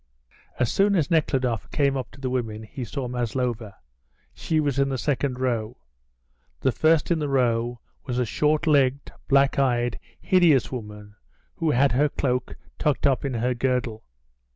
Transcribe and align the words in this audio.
As 0.57 0.71
soon 0.71 0.95
as 0.95 1.11
Nekhludoff 1.11 1.69
came 1.69 1.95
up 1.95 2.09
to 2.09 2.19
the 2.19 2.31
women 2.31 2.63
he 2.63 2.83
saw 2.83 3.07
Maslova; 3.07 3.75
she 4.33 4.59
was 4.59 4.79
in 4.79 4.89
the 4.89 4.97
second 4.97 5.39
row. 5.39 5.77
The 6.61 6.71
first 6.71 7.11
in 7.11 7.19
the 7.19 7.29
row 7.29 7.81
was 8.07 8.17
a 8.17 8.25
short 8.25 8.65
legged, 8.65 9.11
black 9.27 9.59
eyed, 9.59 9.99
hideous 10.19 10.71
woman, 10.71 11.17
who 11.57 11.69
had 11.69 11.91
her 11.91 12.09
cloak 12.09 12.55
tucked 12.79 13.05
up 13.05 13.23
in 13.23 13.35
her 13.35 13.53
girdle. 13.53 14.03